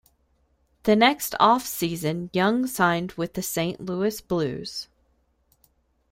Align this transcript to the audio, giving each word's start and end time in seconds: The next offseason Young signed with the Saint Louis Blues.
The 0.81 0.95
next 0.95 1.33
offseason 1.39 2.31
Young 2.33 2.65
signed 2.65 3.11
with 3.11 3.35
the 3.35 3.43
Saint 3.43 3.79
Louis 3.85 4.19
Blues. 4.19 4.87